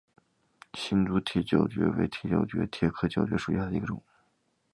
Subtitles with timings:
[0.73, 4.01] 新竹铁角蕨为铁角蕨科铁角蕨属下的一个种。